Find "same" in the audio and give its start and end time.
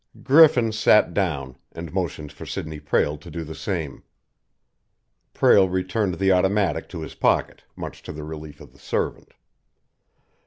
3.53-4.01